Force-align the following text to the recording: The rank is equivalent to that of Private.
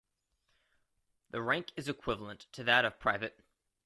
The 1.29 1.43
rank 1.43 1.73
is 1.75 1.87
equivalent 1.87 2.47
to 2.53 2.63
that 2.63 2.85
of 2.85 2.97
Private. 2.97 3.39